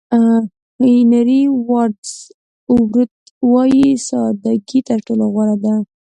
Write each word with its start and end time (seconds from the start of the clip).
هېنري 0.85 1.41
واډز 1.69 2.11
اورت 2.71 3.15
وایي 3.51 3.89
ساده 4.07 4.51
ګي 4.67 4.79
تر 4.87 4.99
ټولو 5.05 5.25
غوره 5.33 5.55
ده. 5.63 5.73